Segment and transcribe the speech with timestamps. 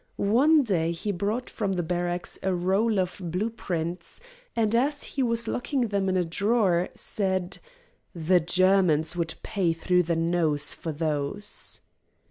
[0.17, 4.19] One day he brought from the barracks a roll of blue prints,
[4.55, 7.59] and as he was locking them in a drawer, said:
[8.15, 11.81] "The Germans would pay through the nose for those!"